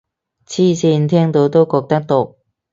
[0.47, 2.37] 黐線，聽到都覺得毒